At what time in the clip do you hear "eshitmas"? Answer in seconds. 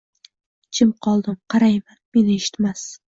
2.43-2.87